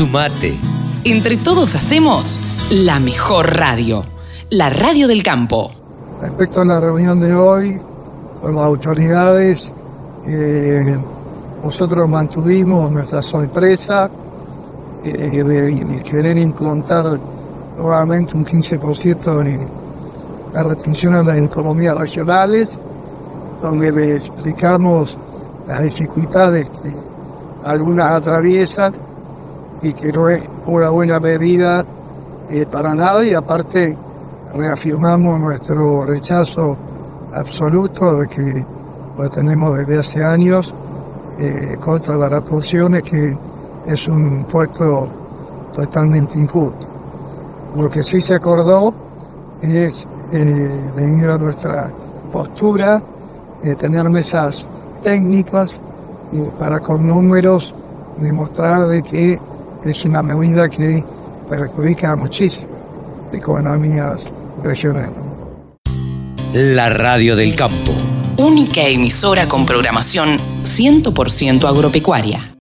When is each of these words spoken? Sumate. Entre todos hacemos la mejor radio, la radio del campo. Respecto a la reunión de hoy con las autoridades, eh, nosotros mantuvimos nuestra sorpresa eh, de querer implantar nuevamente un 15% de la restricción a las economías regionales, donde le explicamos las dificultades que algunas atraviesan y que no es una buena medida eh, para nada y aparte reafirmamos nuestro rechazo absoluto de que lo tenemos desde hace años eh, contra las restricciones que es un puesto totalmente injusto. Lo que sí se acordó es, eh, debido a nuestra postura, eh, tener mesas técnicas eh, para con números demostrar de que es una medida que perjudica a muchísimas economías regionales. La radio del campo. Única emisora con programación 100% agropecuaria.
Sumate. 0.00 0.54
Entre 1.04 1.36
todos 1.36 1.74
hacemos 1.74 2.40
la 2.70 2.98
mejor 3.00 3.54
radio, 3.54 4.02
la 4.48 4.70
radio 4.70 5.06
del 5.06 5.22
campo. 5.22 5.72
Respecto 6.22 6.62
a 6.62 6.64
la 6.64 6.80
reunión 6.80 7.20
de 7.20 7.34
hoy 7.34 7.78
con 8.40 8.54
las 8.54 8.64
autoridades, 8.64 9.70
eh, 10.26 10.96
nosotros 11.62 12.08
mantuvimos 12.08 12.90
nuestra 12.90 13.20
sorpresa 13.20 14.10
eh, 15.04 15.44
de 15.44 16.02
querer 16.02 16.38
implantar 16.38 17.20
nuevamente 17.76 18.34
un 18.34 18.46
15% 18.46 19.42
de 19.42 19.68
la 20.54 20.62
restricción 20.62 21.14
a 21.14 21.22
las 21.22 21.36
economías 21.36 21.94
regionales, 21.98 22.78
donde 23.60 23.92
le 23.92 24.16
explicamos 24.16 25.18
las 25.68 25.82
dificultades 25.82 26.70
que 26.70 26.90
algunas 27.64 28.12
atraviesan 28.12 29.09
y 29.82 29.92
que 29.92 30.12
no 30.12 30.28
es 30.28 30.42
una 30.66 30.90
buena 30.90 31.18
medida 31.20 31.84
eh, 32.50 32.66
para 32.70 32.94
nada 32.94 33.24
y 33.24 33.34
aparte 33.34 33.96
reafirmamos 34.54 35.40
nuestro 35.40 36.04
rechazo 36.04 36.76
absoluto 37.32 38.20
de 38.20 38.28
que 38.28 38.66
lo 39.16 39.30
tenemos 39.30 39.78
desde 39.78 39.98
hace 39.98 40.24
años 40.24 40.74
eh, 41.38 41.76
contra 41.80 42.16
las 42.16 42.30
restricciones 42.30 43.02
que 43.02 43.36
es 43.86 44.08
un 44.08 44.44
puesto 44.44 45.08
totalmente 45.74 46.38
injusto. 46.38 46.86
Lo 47.76 47.88
que 47.88 48.02
sí 48.02 48.20
se 48.20 48.34
acordó 48.34 48.92
es, 49.62 50.06
eh, 50.32 50.90
debido 50.96 51.34
a 51.34 51.38
nuestra 51.38 51.92
postura, 52.32 53.02
eh, 53.62 53.74
tener 53.74 54.08
mesas 54.08 54.68
técnicas 55.02 55.80
eh, 56.32 56.50
para 56.58 56.80
con 56.80 57.06
números 57.06 57.74
demostrar 58.18 58.88
de 58.88 59.02
que 59.02 59.38
es 59.84 60.04
una 60.04 60.22
medida 60.22 60.68
que 60.68 61.04
perjudica 61.48 62.12
a 62.12 62.16
muchísimas 62.16 62.80
economías 63.32 64.26
regionales. 64.62 65.22
La 66.52 66.90
radio 66.90 67.36
del 67.36 67.54
campo. 67.54 67.92
Única 68.36 68.82
emisora 68.82 69.46
con 69.46 69.66
programación 69.66 70.38
100% 70.64 71.68
agropecuaria. 71.68 72.49